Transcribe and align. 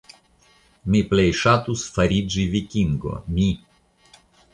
Mi 0.93 1.01
plej 1.11 1.25
ŝatus 1.41 1.83
fariĝi 1.97 2.45
vikingo, 2.55 3.13
mi. 3.37 3.51